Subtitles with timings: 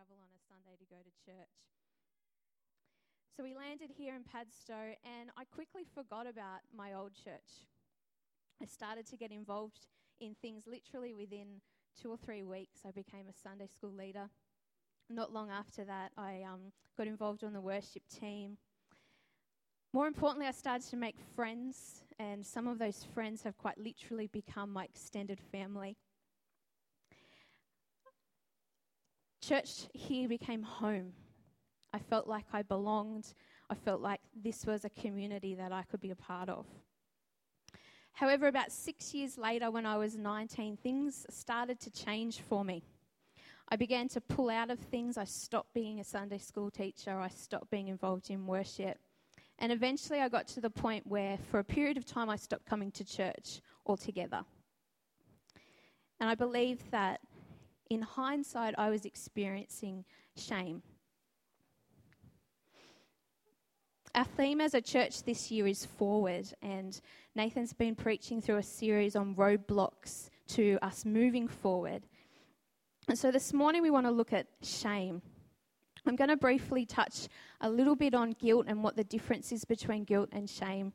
[0.00, 1.60] travel on a Sunday to go to church.
[3.36, 7.68] So we landed here in Padstow, and I quickly forgot about my old church.
[8.62, 9.86] I started to get involved
[10.20, 11.60] in things literally within
[12.00, 12.80] two or three weeks.
[12.86, 14.28] I became a Sunday school leader.
[15.10, 18.56] Not long after that, I um, got involved on the worship team.
[19.92, 24.28] More importantly, I started to make friends, and some of those friends have quite literally
[24.28, 25.96] become my extended family.
[29.50, 31.12] Church here became home.
[31.92, 33.34] I felt like I belonged.
[33.68, 36.66] I felt like this was a community that I could be a part of.
[38.12, 42.84] However, about six years later, when I was 19, things started to change for me.
[43.68, 45.18] I began to pull out of things.
[45.18, 47.18] I stopped being a Sunday school teacher.
[47.18, 48.98] I stopped being involved in worship.
[49.58, 52.66] And eventually, I got to the point where, for a period of time, I stopped
[52.66, 54.44] coming to church altogether.
[56.20, 57.20] And I believe that
[57.90, 60.04] in hindsight, I was experiencing
[60.36, 60.82] shame.
[64.14, 66.98] Our theme as a church this year is forward, and
[67.34, 72.06] Nathan's been preaching through a series on roadblocks to us moving forward.
[73.08, 75.22] And so this morning we want to look at shame.
[76.06, 77.28] I'm going to briefly touch
[77.60, 80.92] a little bit on guilt and what the difference is between guilt and shame.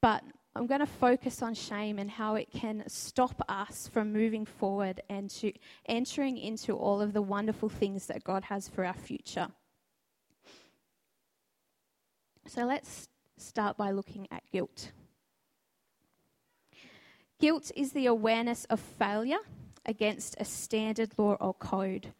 [0.00, 0.22] But
[0.56, 5.00] I'm going to focus on shame and how it can stop us from moving forward
[5.08, 5.52] and to
[5.86, 9.48] entering into all of the wonderful things that God has for our future.
[12.46, 14.90] So let's start by looking at guilt.
[17.38, 19.38] Guilt is the awareness of failure
[19.86, 22.12] against a standard law or code.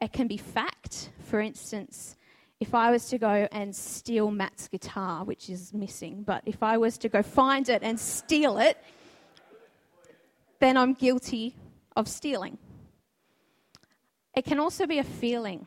[0.00, 2.16] It can be fact, for instance,
[2.60, 6.76] if I was to go and steal Matt's guitar, which is missing, but if I
[6.76, 8.76] was to go find it and steal it,
[10.58, 11.54] then I'm guilty
[11.94, 12.58] of stealing.
[14.34, 15.66] It can also be a feeling.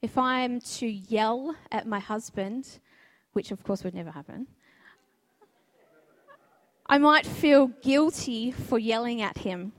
[0.00, 2.80] If I'm to yell at my husband
[3.32, 4.46] which of course would never happen,
[6.86, 9.72] I might feel guilty for yelling at him.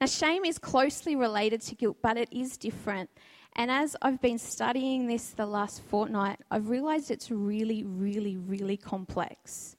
[0.00, 3.10] Now, shame is closely related to guilt, but it is different.
[3.56, 8.76] And as I've been studying this the last fortnight, I've realized it's really, really, really
[8.76, 9.76] complex.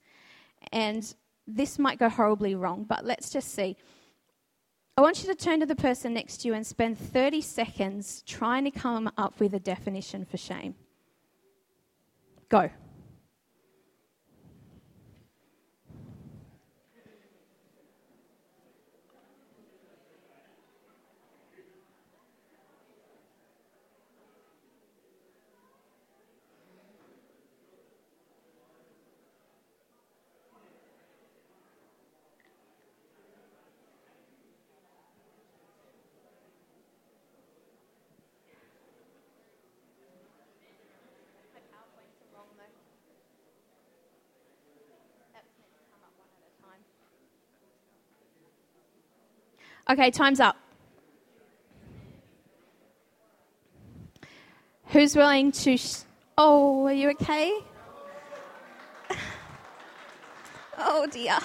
[0.71, 1.13] And
[1.45, 3.77] this might go horribly wrong, but let's just see.
[4.97, 8.23] I want you to turn to the person next to you and spend 30 seconds
[8.25, 10.73] trying to come up with a definition for shame.
[12.49, 12.71] Go.
[49.89, 50.57] Okay, time's up.
[54.87, 55.77] Who's willing to?
[55.77, 55.99] Sh-
[56.37, 57.57] oh, are you okay?
[60.77, 61.37] oh dear.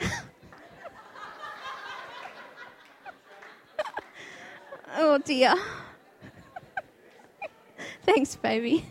[4.96, 5.54] oh dear.
[8.06, 8.86] Thanks, baby.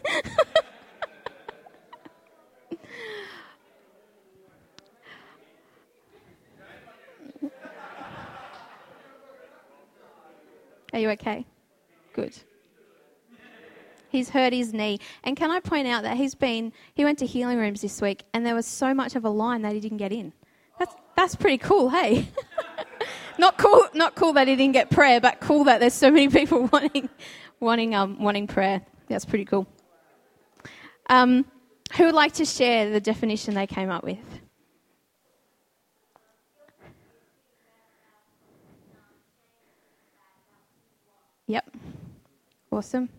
[10.97, 11.45] Are you okay?
[12.13, 12.35] Good.
[14.09, 14.97] He's hurt his knee.
[15.23, 18.23] And can I point out that he's been, he went to healing rooms this week
[18.33, 20.33] and there was so much of a line that he didn't get in.
[20.79, 22.29] That's, that's pretty cool, hey?
[23.37, 26.29] not cool, not cool that he didn't get prayer, but cool that there's so many
[26.29, 27.09] people wanting,
[27.59, 28.81] wanting, um, wanting prayer.
[29.07, 29.67] That's pretty cool.
[31.11, 31.45] Um,
[31.95, 34.17] who would like to share the definition they came up with?
[41.47, 41.65] Yep.
[42.77, 43.09] Awesome.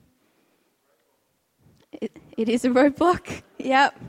[1.90, 3.42] It, it is a roadblock.
[3.58, 4.00] Yep.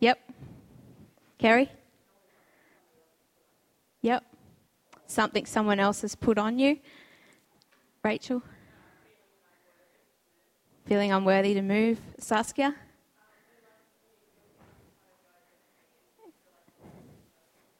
[0.00, 0.18] Yep.
[1.36, 1.70] Carrie?
[4.00, 4.24] Yep.
[5.06, 6.78] Something someone else has put on you.
[8.02, 8.42] Rachel?
[10.86, 12.00] Feeling unworthy to move.
[12.18, 12.74] Saskia?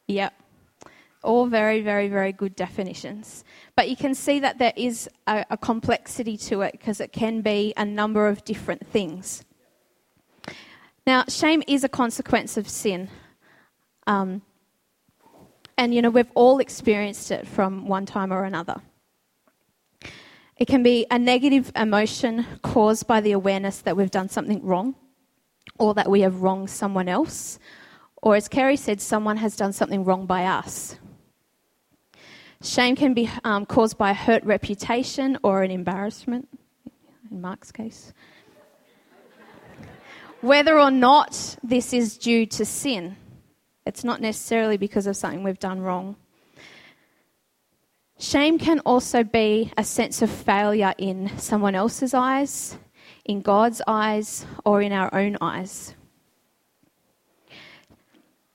[0.08, 0.41] Yep
[1.22, 3.44] all very, very, very good definitions.
[3.76, 7.42] But you can see that there is a, a complexity to it because it can
[7.42, 9.44] be a number of different things.
[11.06, 13.08] Now, shame is a consequence of sin.
[14.06, 14.42] Um,
[15.78, 18.82] And, you know, we've all experienced it from one time or another.
[20.56, 24.94] It can be a negative emotion caused by the awareness that we've done something wrong
[25.78, 27.58] or that we have wronged someone else.
[28.22, 30.96] Or, as Kerry said, someone has done something wrong by us.
[32.62, 36.48] Shame can be um, caused by a hurt reputation or an embarrassment,
[37.28, 38.12] in Mark's case.
[40.40, 43.16] Whether or not this is due to sin,
[43.84, 46.14] it's not necessarily because of something we've done wrong.
[48.16, 52.78] Shame can also be a sense of failure in someone else's eyes,
[53.24, 55.96] in God's eyes, or in our own eyes.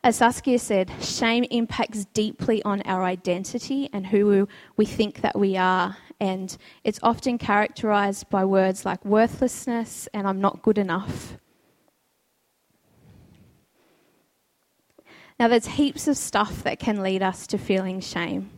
[0.07, 5.57] As Saskia said, shame impacts deeply on our identity and who we think that we
[5.57, 5.97] are.
[6.21, 11.35] And it's often characterized by words like worthlessness and I'm not good enough.
[15.37, 18.49] Now, there's heaps of stuff that can lead us to feeling shame.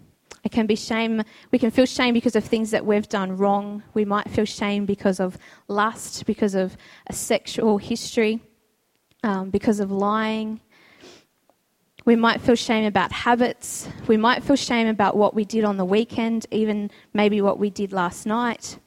[0.43, 1.23] It can be shame.
[1.49, 3.81] We can feel shame because of things that we've done wrong.
[3.95, 5.35] We might feel shame because of
[5.67, 8.39] lust, because of a sexual history,
[9.23, 10.61] um, because of lying.
[12.09, 13.87] We might feel shame about habits.
[14.07, 17.69] We might feel shame about what we did on the weekend, even maybe what we
[17.69, 18.79] did last night.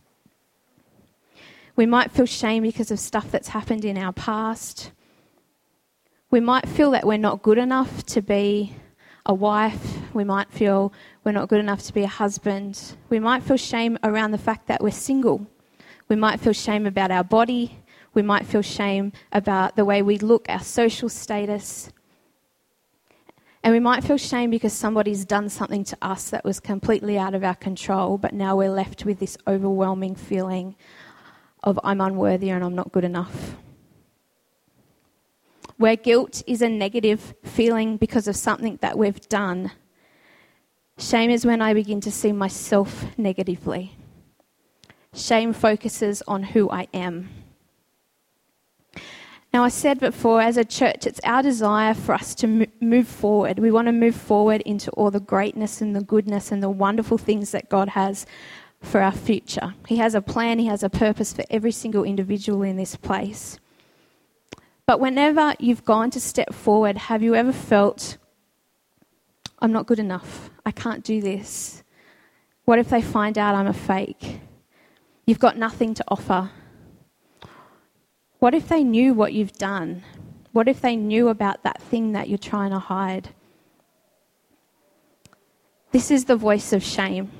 [1.77, 4.91] We might feel shame because of stuff that's happened in our past.
[6.33, 8.75] We might feel that we're not good enough to be
[9.25, 9.99] a wife.
[10.13, 10.93] We might feel
[11.23, 12.97] we're not good enough to be a husband.
[13.09, 15.47] We might feel shame around the fact that we're single.
[16.09, 17.85] We might feel shame about our body.
[18.15, 21.93] We might feel shame about the way we look, our social status.
[23.65, 27.35] And we might feel shame because somebody's done something to us that was completely out
[27.35, 30.75] of our control, but now we're left with this overwhelming feeling
[31.63, 33.57] of I'm unworthy and I'm not good enough
[35.83, 39.73] where guilt is a negative feeling because of something that we've done.
[40.97, 43.97] Shame is when I begin to see myself negatively.
[45.13, 47.42] Shame focuses on who I am.
[49.53, 53.59] Now, I said before, as a church, it's our desire for us to move forward.
[53.59, 57.19] We want to move forward into all the greatness and the goodness and the wonderful
[57.19, 58.25] things that God has
[58.81, 59.75] for our future.
[59.87, 63.59] He has a plan, He has a purpose for every single individual in this place.
[64.87, 68.17] But whenever you've gone to step forward, have you ever felt,
[69.59, 70.51] I'm not good enough?
[70.65, 71.83] I can't do this.
[72.65, 74.41] What if they find out I'm a fake?
[75.27, 76.51] You've got nothing to offer.
[78.43, 80.03] What if they knew what you've done?
[80.51, 83.29] What if they knew about that thing that you're trying to hide?
[85.93, 87.31] This is the voice of shame.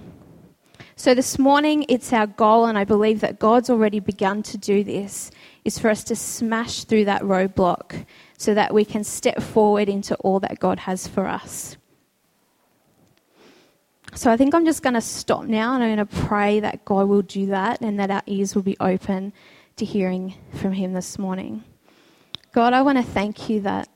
[0.95, 4.85] So, this morning, it's our goal, and I believe that God's already begun to do
[4.85, 5.33] this,
[5.65, 8.07] is for us to smash through that roadblock
[8.39, 11.77] so that we can step forward into all that God has for us.
[14.15, 16.85] So I think I'm just going to stop now and I'm going to pray that
[16.85, 19.33] God will do that and that our ears will be open
[19.77, 21.65] to hearing from Him this morning.
[22.53, 23.89] God, I want to thank you that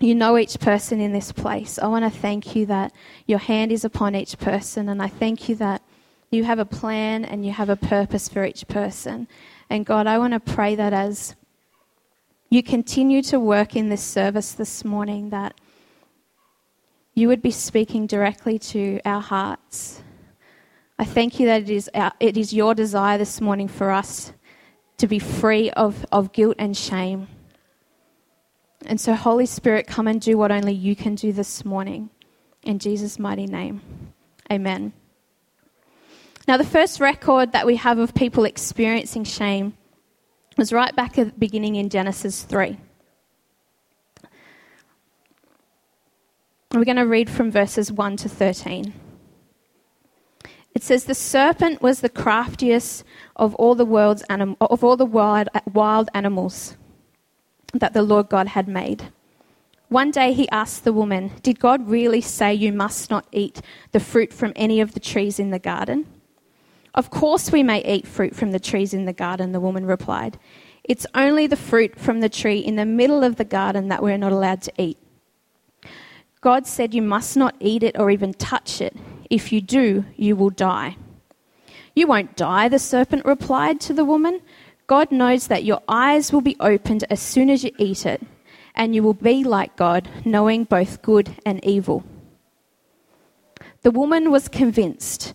[0.00, 1.78] you know each person in this place.
[1.78, 2.92] I want to thank you that
[3.26, 5.82] your hand is upon each person, and I thank you that
[6.30, 9.28] you have a plan and you have a purpose for each person.
[9.68, 11.36] And God, I want to pray that as
[12.48, 15.54] you continue to work in this service this morning, that
[17.14, 20.02] you would be speaking directly to our hearts.
[20.98, 24.32] I thank you that it is, our, it is your desire this morning for us
[25.02, 27.26] to be free of, of guilt and shame.
[28.86, 32.08] And so, Holy Spirit, come and do what only you can do this morning.
[32.62, 33.80] In Jesus' mighty name.
[34.48, 34.92] Amen.
[36.46, 39.76] Now, the first record that we have of people experiencing shame
[40.56, 42.78] was right back at the beginning in Genesis 3.
[46.72, 48.94] We're going to read from verses 1 to 13.
[50.74, 53.04] It says, The serpent was the craftiest
[53.36, 56.76] of all the, world's anim- of all the wild, wild animals
[57.74, 59.10] that the Lord God had made.
[59.88, 63.60] One day he asked the woman, Did God really say you must not eat
[63.92, 66.06] the fruit from any of the trees in the garden?
[66.94, 70.38] Of course, we may eat fruit from the trees in the garden, the woman replied.
[70.84, 74.18] It's only the fruit from the tree in the middle of the garden that we're
[74.18, 74.98] not allowed to eat.
[76.40, 78.96] God said you must not eat it or even touch it.
[79.32, 80.98] If you do, you will die.
[81.94, 84.42] You won't die, the serpent replied to the woman.
[84.86, 88.20] God knows that your eyes will be opened as soon as you eat it,
[88.74, 92.04] and you will be like God, knowing both good and evil.
[93.80, 95.32] The woman was convinced.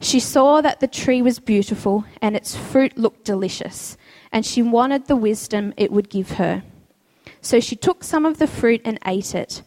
[0.00, 3.96] She saw that the tree was beautiful and its fruit looked delicious,
[4.32, 6.64] and she wanted the wisdom it would give her.
[7.40, 9.62] So she took some of the fruit and ate it.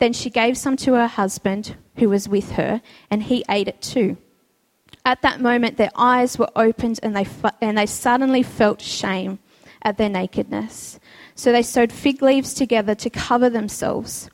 [0.00, 3.80] Then she gave some to her husband who was with her, and he ate it
[3.80, 4.16] too.
[5.04, 7.26] At that moment, their eyes were opened and they,
[7.60, 9.38] and they suddenly felt shame
[9.82, 10.98] at their nakedness.
[11.34, 14.28] So they sewed fig leaves together to cover themselves.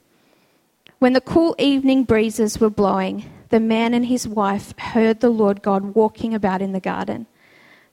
[0.98, 5.62] When the cool evening breezes were blowing, the man and his wife heard the Lord
[5.62, 7.26] God walking about in the garden.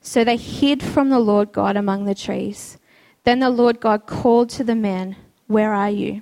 [0.02, 2.78] So they hid from the Lord God among the trees.
[3.24, 5.16] Then the Lord God called to the man,
[5.48, 6.22] Where are you?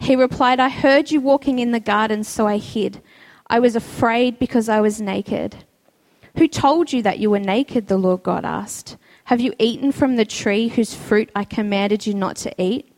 [0.00, 3.02] He replied, I heard you walking in the garden, so I hid.
[3.46, 5.56] I was afraid because I was naked.
[6.36, 7.86] Who told you that you were naked?
[7.86, 8.96] The Lord God asked.
[9.24, 12.92] Have you eaten from the tree whose fruit I commanded you not to eat?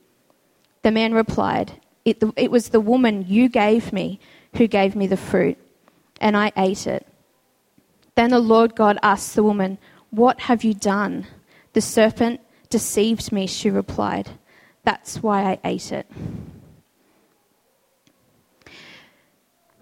[0.82, 4.18] The man replied, It, it was the woman you gave me
[4.56, 5.58] who gave me the fruit,
[6.20, 7.06] and I ate it.
[8.14, 9.78] Then the Lord God asked the woman,
[10.10, 11.26] What have you done?
[11.74, 14.30] The serpent deceived me, she replied.
[14.84, 16.10] That's why I ate it.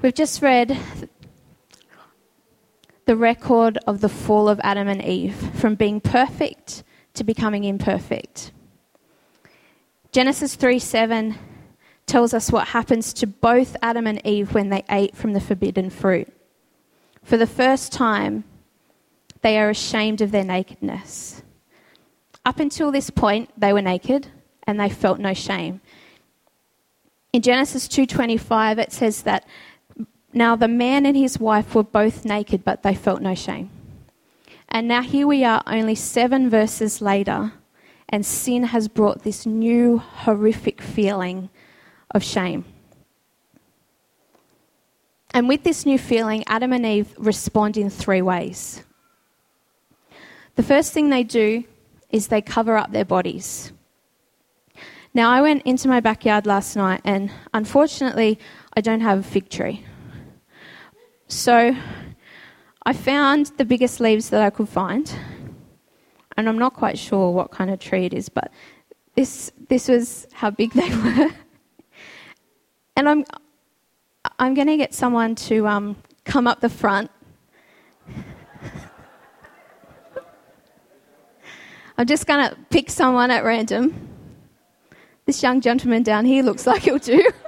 [0.04, 0.78] We've just read
[3.06, 6.84] the record of the fall of Adam and Eve from being perfect
[7.14, 8.52] to becoming imperfect.
[10.12, 11.38] Genesis 3 7
[12.04, 15.88] tells us what happens to both Adam and Eve when they ate from the forbidden
[15.88, 16.30] fruit.
[17.22, 18.44] For the first time,
[19.40, 21.42] they are ashamed of their nakedness.
[22.44, 24.26] Up until this point, they were naked
[24.66, 25.80] and they felt no shame.
[27.32, 29.46] In Genesis 2:25 it says that
[30.34, 33.70] now the man and his wife were both naked but they felt no shame.
[34.68, 37.52] And now here we are only 7 verses later
[38.08, 41.50] and sin has brought this new horrific feeling
[42.14, 42.64] of shame.
[45.32, 48.84] And with this new feeling, Adam and Eve respond in three ways.
[50.54, 51.64] The first thing they do
[52.10, 53.72] is they cover up their bodies.
[55.12, 58.38] Now, I went into my backyard last night, and unfortunately,
[58.76, 59.84] I don't have a fig tree.
[61.28, 61.74] So,
[62.86, 65.10] I found the biggest leaves that I could find,
[66.36, 68.52] and I'm not quite sure what kind of tree it is, but
[69.14, 71.30] this, this was how big they were.
[72.96, 73.24] and I'm,
[74.38, 77.10] I'm going to get someone to um, come up the front.
[81.96, 84.10] I'm just going to pick someone at random.
[85.26, 87.30] This young gentleman down here looks like he'll do.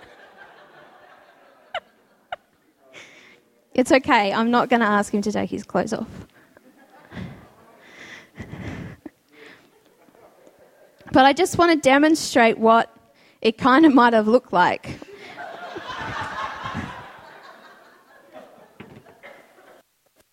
[3.76, 6.08] it's okay, I'm not going to ask him to take his clothes off.
[11.12, 12.90] but I just want to demonstrate what
[13.42, 14.98] it kind of might have looked like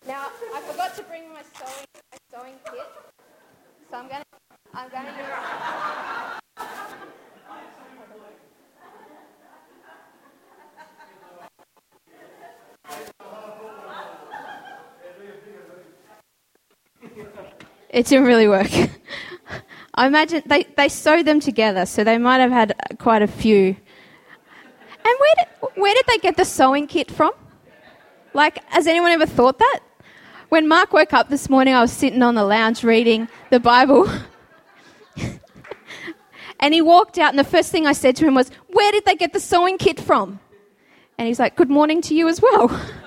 [0.06, 2.86] now, I forgot to bring my sewing, my sewing kit,
[3.90, 4.24] So I'm gonna,
[4.74, 6.03] I'm gonna use.
[17.94, 18.70] It didn't really work.
[19.94, 23.76] I imagine they, they sewed them together, so they might have had quite a few.
[25.04, 25.46] And where did,
[25.76, 27.30] where did they get the sewing kit from?
[28.32, 29.80] Like, has anyone ever thought that?
[30.48, 34.10] When Mark woke up this morning, I was sitting on the lounge reading the Bible.
[36.58, 39.04] and he walked out, and the first thing I said to him was, Where did
[39.04, 40.40] they get the sewing kit from?
[41.16, 42.76] And he's like, Good morning to you as well.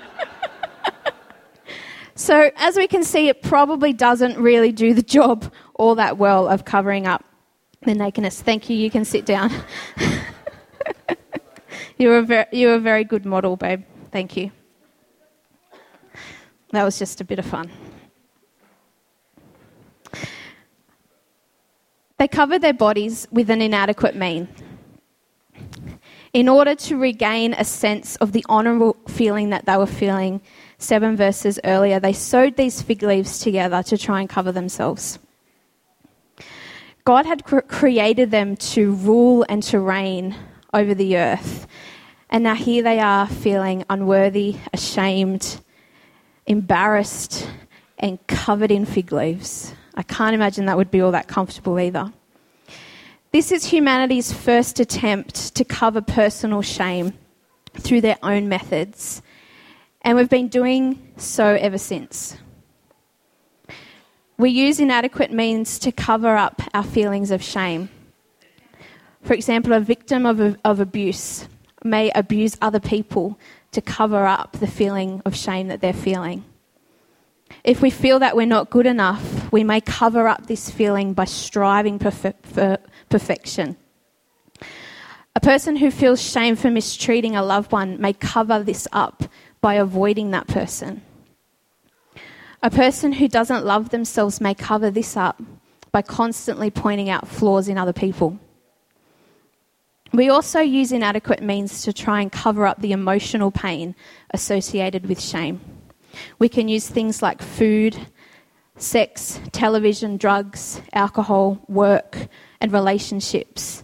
[2.17, 6.47] so, as we can see, it probably doesn't really do the job all that well
[6.47, 7.23] of covering up
[7.83, 8.41] the nakedness.
[8.41, 8.75] Thank you.
[8.75, 9.51] You can sit down.
[11.99, 13.83] you're, a ver- you're a very good model, babe.
[14.11, 14.51] Thank you.
[16.71, 17.69] That was just a bit of fun.
[22.17, 24.47] They covered their bodies with an inadequate mean.
[26.33, 30.41] In order to regain a sense of the honourable feeling that they were feeling,
[30.77, 35.19] seven verses earlier, they sewed these fig leaves together to try and cover themselves.
[37.03, 40.35] God had cr- created them to rule and to reign
[40.73, 41.67] over the earth.
[42.29, 45.61] And now here they are feeling unworthy, ashamed,
[46.45, 47.49] embarrassed
[47.97, 49.73] and covered in fig leaves.
[49.95, 52.11] I can't imagine that would be all that comfortable either.
[53.31, 57.13] This is humanity's first attempt to cover personal shame
[57.73, 59.21] through their own methods,
[60.01, 62.37] and we've been doing so ever since.
[64.37, 67.89] We use inadequate means to cover up our feelings of shame.
[69.23, 71.47] For example, a victim of, of abuse
[71.83, 73.39] may abuse other people
[73.71, 76.43] to cover up the feeling of shame that they're feeling.
[77.63, 81.25] If we feel that we're not good enough, we may cover up this feeling by
[81.25, 82.77] striving for
[83.09, 83.75] perfection.
[85.35, 89.23] A person who feels shame for mistreating a loved one may cover this up
[89.61, 91.01] by avoiding that person.
[92.63, 95.41] A person who doesn't love themselves may cover this up
[95.91, 98.39] by constantly pointing out flaws in other people.
[100.13, 103.95] We also use inadequate means to try and cover up the emotional pain
[104.31, 105.59] associated with shame.
[106.39, 107.97] We can use things like food,
[108.77, 112.27] sex, television, drugs, alcohol, work,
[112.61, 113.83] and relationships,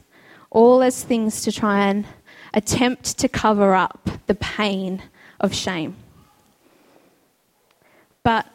[0.50, 2.06] all as things to try and
[2.53, 5.01] attempt to cover up the pain
[5.39, 5.95] of shame.
[8.23, 8.47] But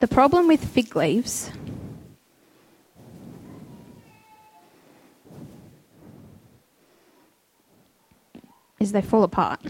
[0.00, 1.50] the problem with fig leaves
[8.80, 9.60] is they fall apart.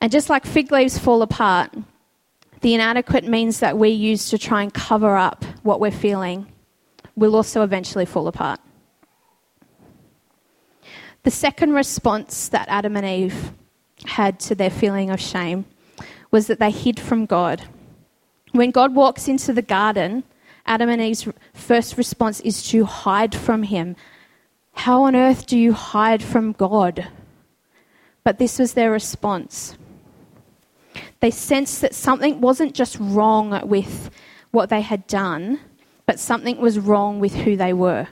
[0.00, 1.70] And just like fig leaves fall apart,
[2.60, 6.46] the inadequate means that we use to try and cover up what we're feeling
[7.16, 8.60] will also eventually fall apart.
[11.22, 13.52] The second response that Adam and Eve
[14.04, 15.64] had to their feeling of shame
[16.30, 17.62] was that they hid from God.
[18.52, 20.24] When God walks into the garden,
[20.66, 23.96] Adam and Eve's first response is to hide from him.
[24.74, 27.08] How on earth do you hide from God?
[28.22, 29.76] But this was their response.
[31.20, 34.10] They sensed that something wasn't just wrong with
[34.50, 35.60] what they had done,
[36.06, 38.08] but something was wrong with who they were.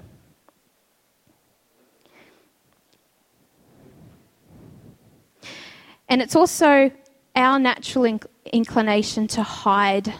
[6.08, 6.90] And it's also
[7.34, 10.12] our natural inc- inclination to hide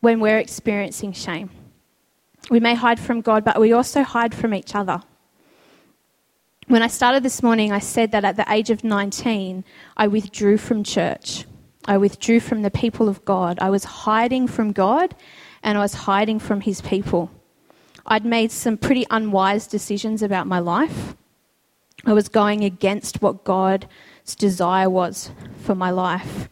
[0.00, 1.50] when we're experiencing shame.
[2.50, 5.02] We may hide from God, but we also hide from each other.
[6.66, 9.64] When I started this morning, I said that at the age of 19,
[9.96, 11.44] I withdrew from church.
[11.86, 13.58] I withdrew from the people of God.
[13.60, 15.14] I was hiding from God
[15.64, 17.30] and I was hiding from His people.
[18.06, 21.16] I'd made some pretty unwise decisions about my life.
[22.04, 23.86] I was going against what God's
[24.36, 25.30] desire was
[25.62, 26.50] for my life.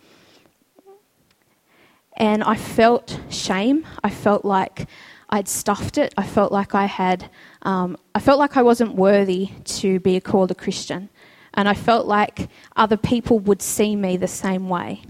[2.16, 3.87] And I felt shame.
[4.03, 4.88] I felt like
[5.29, 6.14] I'd stuffed it.
[6.16, 7.31] I felt like I had,
[7.62, 11.11] um, I felt like I wasn't worthy to be called a Christian.
[11.55, 15.03] And I felt like other people would see me the same way.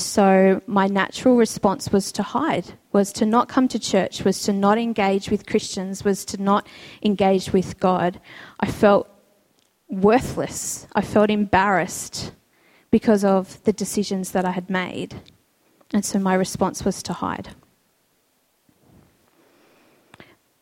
[0.00, 4.52] So my natural response was to hide, was to not come to church, was to
[4.52, 6.66] not engage with Christians, was to not
[7.02, 8.20] engage with God.
[8.60, 9.08] I felt
[9.88, 10.86] worthless.
[10.94, 12.32] I felt embarrassed
[12.90, 15.20] because of the decisions that I had made.
[15.92, 17.50] And so my response was to hide.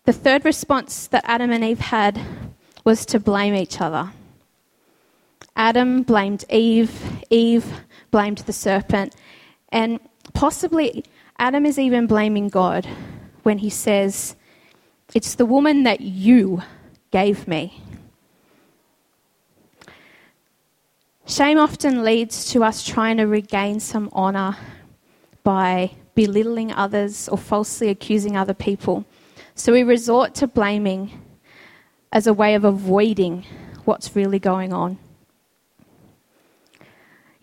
[0.04, 2.20] The third response that Adam and Eve had
[2.84, 4.12] was to blame each other.
[5.56, 9.14] Adam blamed Eve, Eve blamed the serpent,
[9.76, 10.00] and
[10.32, 11.04] possibly
[11.38, 12.88] Adam is even blaming God
[13.42, 14.34] when he says,
[15.12, 16.62] It's the woman that you
[17.10, 17.82] gave me.
[21.26, 24.56] Shame often leads to us trying to regain some honour
[25.44, 29.04] by belittling others or falsely accusing other people.
[29.54, 31.20] So we resort to blaming
[32.12, 33.44] as a way of avoiding
[33.84, 34.96] what's really going on.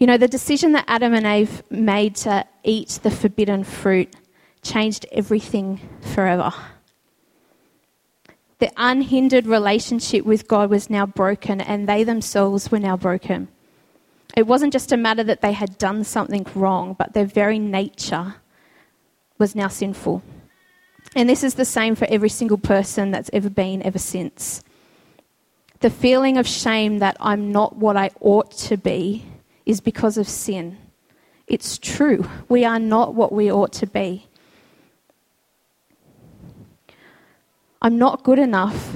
[0.03, 4.13] You know, the decision that Adam and Eve made to eat the forbidden fruit
[4.61, 6.51] changed everything forever.
[8.59, 13.47] The unhindered relationship with God was now broken, and they themselves were now broken.
[14.35, 18.35] It wasn't just a matter that they had done something wrong, but their very nature
[19.37, 20.21] was now sinful.
[21.15, 24.65] And this is the same for every single person that's ever been ever since.
[25.79, 29.27] The feeling of shame that I'm not what I ought to be
[29.65, 30.77] is because of sin.
[31.47, 32.27] It's true.
[32.49, 34.27] We are not what we ought to be.
[37.81, 38.95] I'm not good enough.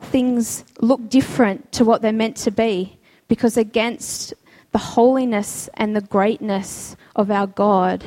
[0.00, 4.34] Things look different to what they're meant to be because against
[4.72, 8.04] the holiness and the greatness of our God,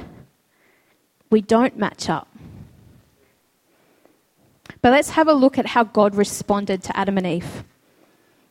[1.30, 2.28] we don't match up.
[4.82, 7.64] But let's have a look at how God responded to Adam and Eve.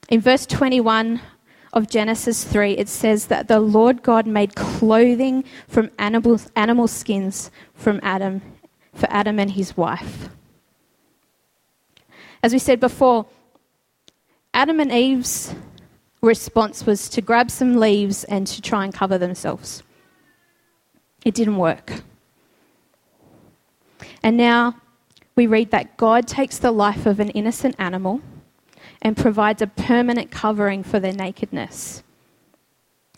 [0.08, 1.20] In verse 21
[1.72, 7.50] of Genesis 3, it says that the Lord God made clothing from animal, animal skins
[7.74, 8.42] from Adam,
[8.92, 10.28] for Adam and his wife.
[12.42, 13.26] As we said before,
[14.52, 15.54] Adam and Eve's
[16.20, 19.82] response was to grab some leaves and to try and cover themselves.
[21.24, 22.02] It didn't work.
[24.22, 24.76] And now
[25.36, 28.20] we read that God takes the life of an innocent animal
[29.02, 32.02] and provides a permanent covering for their nakedness.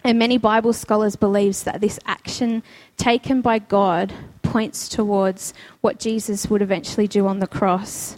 [0.03, 2.63] And many Bible scholars believes that this action
[2.97, 8.17] taken by God points towards what Jesus would eventually do on the cross.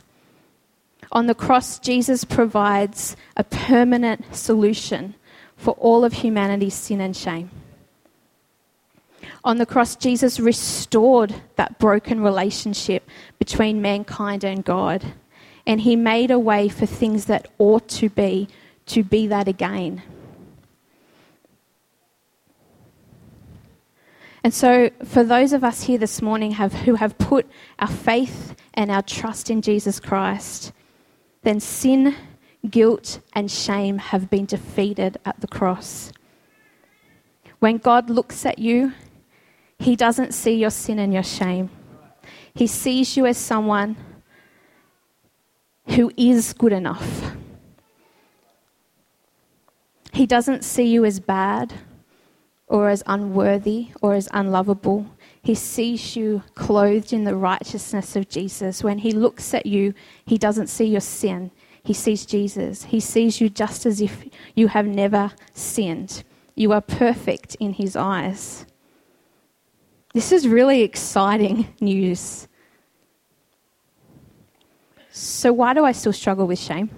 [1.13, 5.15] On the cross, Jesus provides a permanent solution
[5.57, 7.51] for all of humanity's sin and shame.
[9.45, 15.05] On the cross, Jesus restored that broken relationship between mankind and God.
[15.67, 18.49] And he made a way for things that ought to be
[18.87, 20.03] to be that again.
[24.45, 27.51] And so, for those of us here this morning have, who have put
[27.81, 30.73] our faith and our trust in Jesus Christ,
[31.43, 32.15] then sin,
[32.71, 36.13] guilt, and shame have been defeated at the cross.
[37.59, 38.93] When God looks at you,
[39.81, 41.71] He doesn't see your sin and your shame.
[42.55, 43.97] He sees you as someone
[45.89, 47.33] who is good enough.
[50.13, 51.75] He doesn't see you as bad
[52.67, 55.07] or as unworthy or as unlovable.
[55.43, 58.83] He sees you clothed in the righteousness of Jesus.
[58.83, 59.95] When he looks at you,
[60.25, 61.51] he doesn't see your sin,
[61.87, 62.83] he sees Jesus.
[62.85, 66.25] He sees you just as if you have never sinned.
[66.57, 68.67] You are perfect in his eyes.
[70.13, 72.49] This is really exciting news.
[75.19, 76.91] So, why do I still struggle with shame?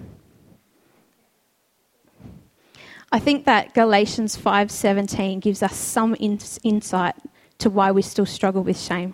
[3.13, 7.15] I think that Galatians 5:17 gives us some in- insight
[7.59, 9.13] to why we still struggle with shame.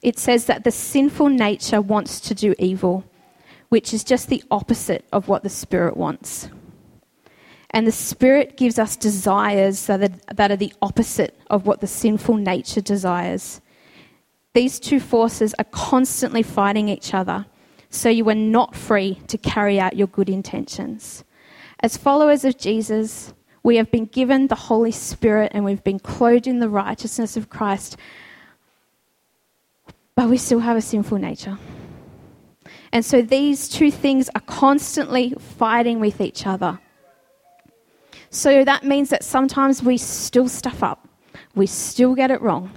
[0.00, 3.04] It says that the sinful nature wants to do evil,
[3.68, 6.48] which is just the opposite of what the spirit wants.
[7.68, 11.86] And the spirit gives us desires that are, that are the opposite of what the
[11.86, 13.60] sinful nature desires.
[14.54, 17.46] These two forces are constantly fighting each other
[17.90, 21.24] so you are not free to carry out your good intentions.
[21.80, 26.46] As followers of Jesus, we have been given the Holy Spirit and we've been clothed
[26.46, 27.96] in the righteousness of Christ,
[30.14, 31.58] but we still have a sinful nature.
[32.92, 36.78] And so these two things are constantly fighting with each other.
[38.30, 41.08] So that means that sometimes we still stuff up,
[41.56, 42.70] we still get it wrong,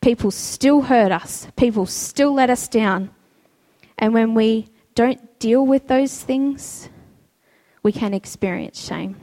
[0.00, 3.10] people still hurt us, people still let us down.
[3.98, 6.88] And when we don't deal with those things,
[7.82, 9.16] we can experience shame.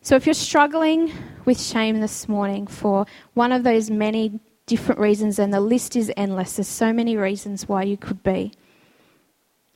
[0.00, 1.12] So if you're struggling
[1.44, 6.12] with shame this morning for one of those many different reasons, and the list is
[6.16, 8.52] endless, there's so many reasons why you could be.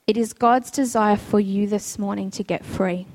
[0.07, 3.07] It is God's desire for you this morning to get free.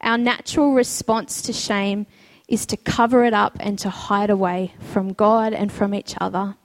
[0.00, 2.06] Our natural response to shame
[2.48, 6.56] is to cover it up and to hide away from God and from each other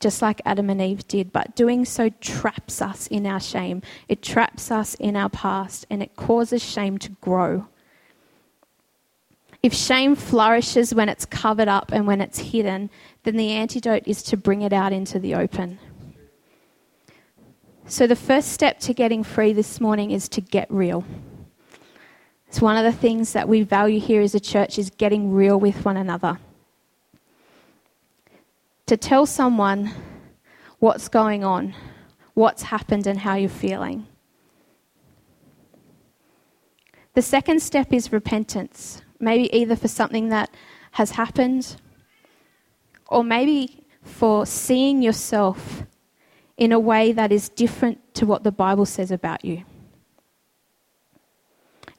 [0.00, 3.82] just like Adam and Eve did, but doing so traps us in our shame.
[4.08, 7.66] It traps us in our past and it causes shame to grow.
[9.62, 12.88] If shame flourishes when it's covered up and when it's hidden,
[13.24, 15.78] then the antidote is to bring it out into the open.
[17.84, 21.04] So, the first step to getting free this morning is to get real.
[22.50, 25.60] It's one of the things that we value here as a church is getting real
[25.60, 26.40] with one another
[28.86, 29.92] to tell someone
[30.80, 31.76] what's going on,
[32.34, 34.04] what's happened, and how you're feeling.
[37.14, 40.50] The second step is repentance, maybe either for something that
[40.90, 41.76] has happened
[43.06, 45.84] or maybe for seeing yourself
[46.56, 49.62] in a way that is different to what the Bible says about you.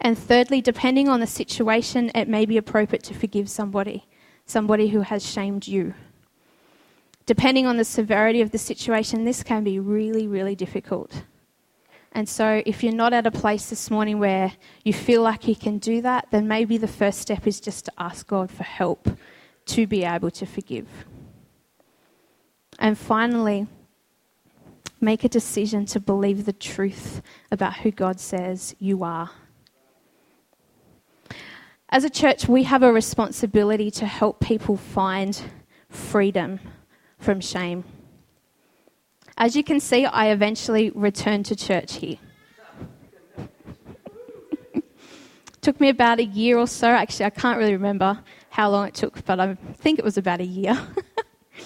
[0.01, 4.07] And thirdly, depending on the situation, it may be appropriate to forgive somebody,
[4.45, 5.93] somebody who has shamed you
[7.25, 11.23] depending on the severity of the situation, this can be really, really difficult.
[12.11, 14.51] And so, if you're not at a place this morning where
[14.83, 17.91] you feel like you can do that, then maybe the first step is just to
[17.97, 19.07] ask God for help
[19.67, 20.89] to be able to forgive.
[22.79, 23.67] And finally,
[24.99, 29.31] make a decision to believe the truth about who God says you are.
[31.93, 35.41] As a church, we have a responsibility to help people find
[35.89, 36.61] freedom
[37.19, 37.83] from shame.
[39.37, 42.15] As you can see, I eventually returned to church here.
[45.61, 46.87] took me about a year or so.
[46.87, 50.39] Actually, I can't really remember how long it took, but I think it was about
[50.39, 50.79] a year.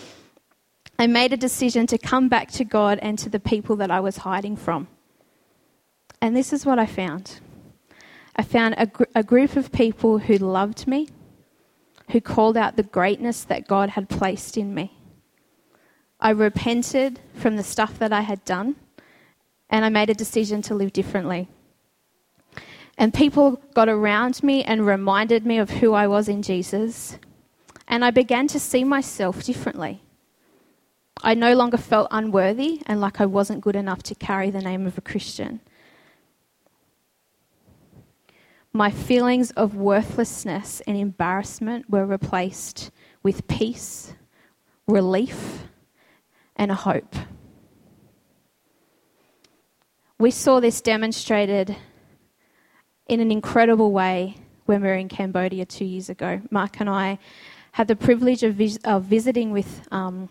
[0.98, 4.00] I made a decision to come back to God and to the people that I
[4.00, 4.88] was hiding from.
[6.20, 7.42] And this is what I found
[8.36, 11.08] I found a, gr- a group of people who loved me,
[12.12, 14.98] who called out the greatness that God had placed in me.
[16.19, 18.76] I repented from the stuff that I had done
[19.69, 21.48] and I made a decision to live differently.
[22.98, 27.17] And people got around me and reminded me of who I was in Jesus.
[27.88, 30.02] And I began to see myself differently.
[31.21, 34.86] I no longer felt unworthy and like I wasn't good enough to carry the name
[34.86, 35.60] of a Christian.
[38.76, 42.92] My feelings of worthlessness and embarrassment were replaced
[43.24, 44.14] with peace,
[44.86, 45.64] relief,
[46.58, 47.16] and a hope.
[50.20, 51.78] We saw this demonstrated
[53.08, 54.36] in an incredible way
[54.66, 56.42] when we were in Cambodia two years ago.
[56.52, 57.18] Mark and I
[57.72, 60.28] had the privilege of, vis- of visiting with um,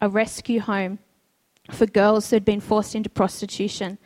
[0.00, 0.98] a rescue home
[1.70, 3.98] for girls who had been forced into prostitution.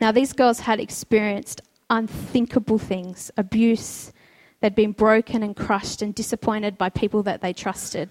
[0.00, 4.12] Now, these girls had experienced unthinkable things abuse,
[4.60, 8.08] they'd been broken and crushed and disappointed by people that they trusted.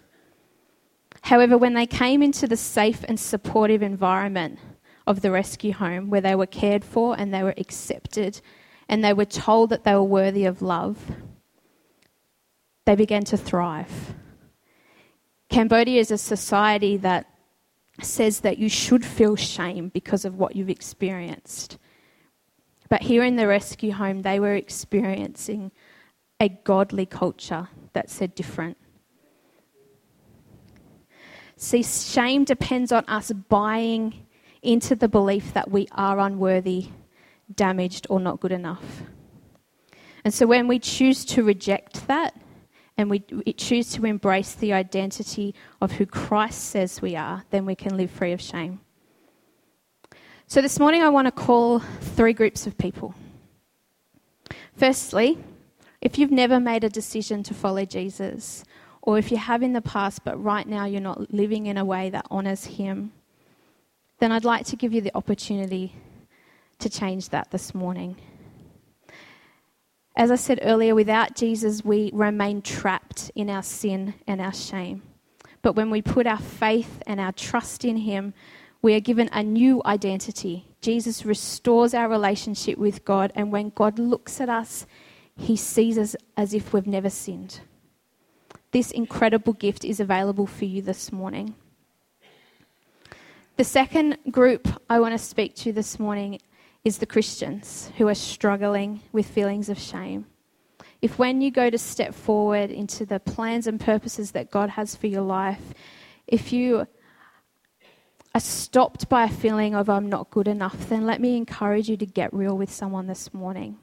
[1.22, 4.60] However, when they came into the safe and supportive environment
[5.08, 8.42] of the rescue home where they were cared for and they were accepted
[8.88, 10.98] and they were told that they were worthy of love,
[12.86, 14.14] they began to thrive.
[15.50, 17.26] Cambodia is a society that
[18.02, 21.78] says that you should feel shame because of what you've experienced.
[22.90, 25.72] But here in the rescue home, they were experiencing
[26.40, 28.78] a godly culture that said different.
[31.56, 34.26] See, shame depends on us buying
[34.62, 36.88] into the belief that we are unworthy,
[37.54, 39.04] damaged, or not good enough.
[40.24, 42.36] And so when we choose to reject that
[42.98, 47.66] and we, we choose to embrace the identity of who Christ says we are, then
[47.66, 48.82] we can live free of shame.
[50.52, 53.14] So this morning I want to call three groups of people.
[54.76, 55.38] Firstly,
[56.02, 58.64] if you've never made a decision to follow Jesus,
[59.04, 61.86] or if you have in the past but right now you're not living in a
[61.86, 63.12] way that honors Him,
[64.18, 65.94] then I'd like to give you the opportunity
[66.80, 68.16] to change that this morning.
[70.16, 75.04] As I said earlier, without Jesus, we remain trapped in our sin and our shame.
[75.62, 78.34] But when we put our faith and our trust in Him,
[78.82, 80.66] we are given a new identity.
[80.82, 84.86] Jesus restores our relationship with God, and when God looks at us,
[85.36, 87.62] He sees us as if we've never sinned.
[88.72, 91.56] This incredible gift is available for you this morning.
[93.58, 96.40] The second group I want to speak to this morning
[96.86, 100.28] is the Christians who are struggling with feelings of shame.
[101.02, 104.96] If when you go to step forward into the plans and purposes that God has
[104.96, 105.74] for your life,
[106.28, 106.88] if you
[108.34, 111.98] are stopped by a feeling of I'm not good enough, then let me encourage you
[111.98, 113.78] to get real with someone this morning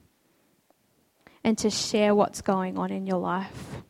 [1.42, 3.82] and to share what's going on in your life.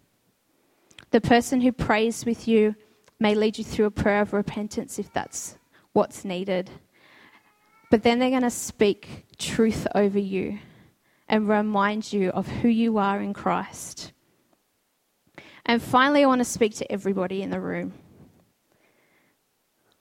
[1.11, 2.75] The person who prays with you
[3.19, 5.57] may lead you through a prayer of repentance if that's
[5.93, 6.71] what's needed.
[7.91, 10.59] But then they're going to speak truth over you
[11.29, 14.13] and remind you of who you are in Christ.
[15.65, 17.95] And finally, I want to speak to everybody in the room.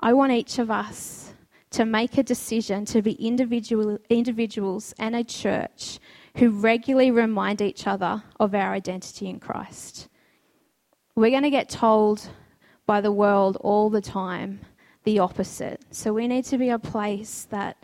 [0.05, 1.33] I want each of us
[1.71, 5.97] to make a decision to be individual, individuals and a church
[6.37, 10.07] who regularly remind each other of our identity in Christ.
[11.15, 12.29] We're going to get told
[12.85, 14.59] by the world all the time
[15.05, 15.81] the opposite.
[15.89, 17.75] So we need to be a place that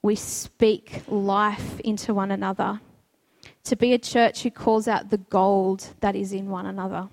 [0.00, 2.80] we speak life into one another,
[3.64, 7.08] to be a church who calls out the gold that is in one another.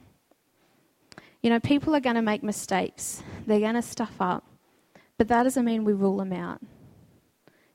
[1.41, 4.45] You know, people are going to make mistakes, they're going to stuff up,
[5.17, 6.61] but that doesn't mean we rule them out.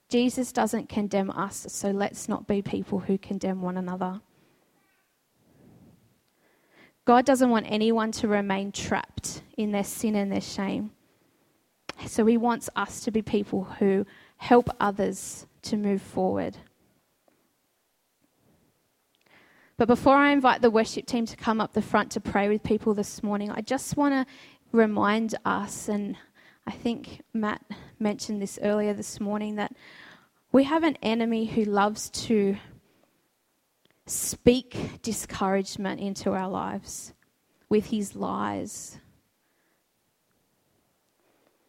[0.09, 4.21] Jesus doesn't condemn us, so let's not be people who condemn one another.
[7.05, 10.91] God doesn't want anyone to remain trapped in their sin and their shame.
[12.07, 16.57] So He wants us to be people who help others to move forward.
[19.79, 22.63] But before I invite the worship team to come up the front to pray with
[22.63, 24.33] people this morning, I just want to
[24.73, 26.17] remind us, and
[26.67, 27.63] I think Matt
[27.99, 29.77] mentioned this earlier this morning, that
[30.51, 32.57] we have an enemy who loves to
[34.07, 37.13] speak discouragement into our lives
[37.69, 38.99] with his lies.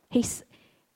[0.10, 0.46] He's,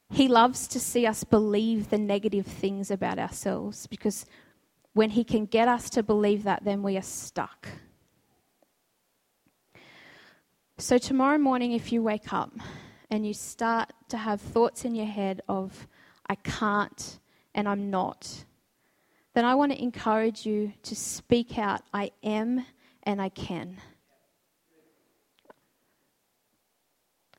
[0.09, 4.25] he loves to see us believe the negative things about ourselves because
[4.93, 7.67] when He can get us to believe that, then we are stuck.
[10.77, 12.51] So, tomorrow morning, if you wake up
[13.09, 15.87] and you start to have thoughts in your head of,
[16.27, 17.19] I can't
[17.53, 18.45] and I'm not,
[19.33, 22.65] then I want to encourage you to speak out, I am
[23.03, 23.77] and I can.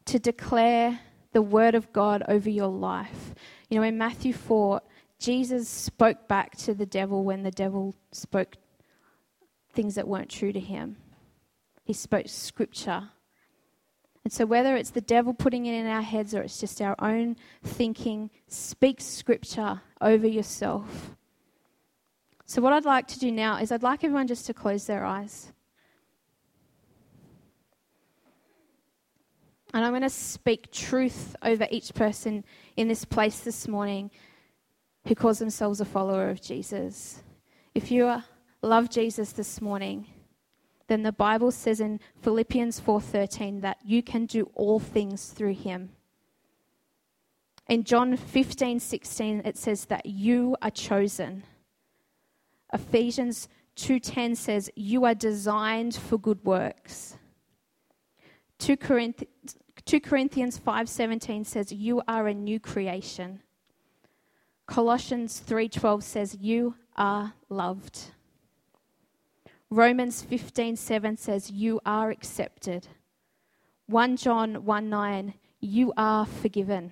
[0.07, 1.01] To declare
[1.33, 3.35] the word of God over your life.
[3.69, 4.81] You know, in Matthew 4,
[5.23, 8.57] Jesus spoke back to the devil when the devil spoke
[9.73, 10.97] things that weren't true to him.
[11.85, 13.11] He spoke scripture.
[14.25, 16.97] And so, whether it's the devil putting it in our heads or it's just our
[16.99, 21.15] own thinking, speak scripture over yourself.
[22.45, 25.05] So, what I'd like to do now is I'd like everyone just to close their
[25.05, 25.53] eyes.
[29.73, 32.45] And I'm going to speak truth over each person
[32.77, 34.11] in this place this morning
[35.07, 37.23] who calls themselves a follower of Jesus.
[37.75, 38.23] If you
[38.63, 40.07] love Jesus this morning,
[40.87, 45.91] then the Bible says in Philippians 4:13 that you can do all things through him.
[47.69, 51.45] In John 15:16 it says that you are chosen.
[52.73, 57.17] Ephesians 2:10 says you are designed for good works.
[58.59, 63.41] 2 Corinthians 2 Corinthians 5:17 says you are a new creation.
[64.73, 68.13] Colossians 3:12 says you are loved.
[69.69, 72.89] Romans 15:7 says you are accepted.
[73.87, 76.91] 1 John 1:9 you are forgiven.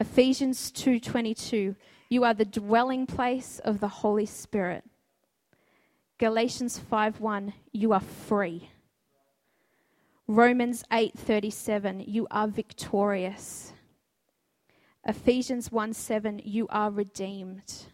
[0.00, 1.76] Ephesians 2:22
[2.08, 4.82] you are the dwelling place of the Holy Spirit.
[6.18, 8.70] Galatians 5:1 you are free.
[10.26, 13.72] Romans 8:37 you are victorious.
[15.06, 17.86] Ephesians 1 7, you are redeemed.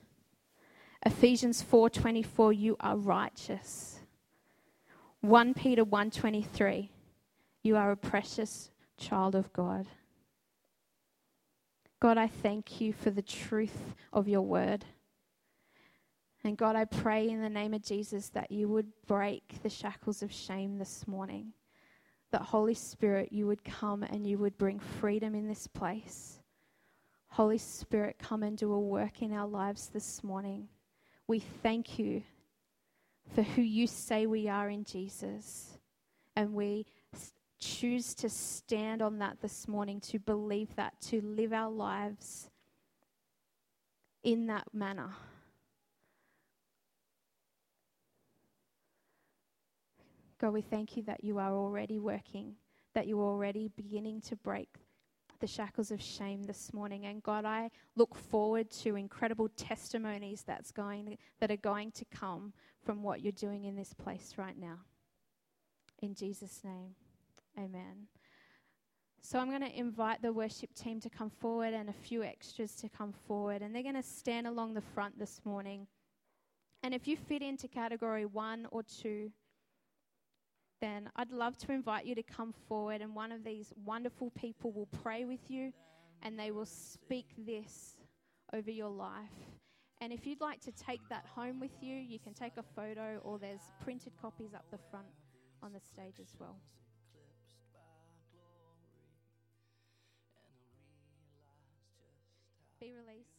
[1.05, 4.01] Ephesians 4:24, you are righteous.
[5.21, 6.91] 1 Peter 1:23,
[7.63, 9.87] you are a precious child of God.
[12.01, 14.85] God, I thank you for the truth of your word.
[16.43, 20.23] And God, I pray in the name of Jesus that you would break the shackles
[20.23, 21.53] of shame this morning.
[22.33, 26.36] That Holy Spirit, you would come and you would bring freedom in this place.
[27.29, 30.69] Holy Spirit, come and do a work in our lives this morning.
[31.27, 32.23] We thank you
[33.35, 35.79] for who you say we are in Jesus.
[36.35, 36.87] And we
[37.59, 42.51] choose to stand on that this morning, to believe that, to live our lives
[44.23, 45.11] in that manner.
[50.39, 52.55] God, we thank you that you are already working,
[52.95, 54.69] that you're already beginning to break
[55.41, 57.07] the shackles of shame this morning.
[57.07, 62.53] And God, I look forward to incredible testimonies that's going that are going to come
[62.85, 64.79] from what you're doing in this place right now.
[66.03, 66.95] In Jesus' name.
[67.59, 68.09] Amen.
[69.21, 72.77] So I'm going to invite the worship team to come forward and a few extras
[72.77, 73.63] to come forward.
[73.63, 75.89] And they're going to stand along the front this morning.
[76.85, 79.33] And if you fit into category one or two,
[80.81, 84.73] then I'd love to invite you to come forward and one of these wonderful people
[84.73, 85.73] will pray with you
[86.23, 87.97] and they will speak this
[88.53, 89.31] over your life.
[90.01, 93.19] And if you'd like to take that home with you, you can take a photo
[93.23, 95.07] or there's printed copies up the front
[95.63, 96.57] on the stage as well.
[102.79, 103.36] Be released.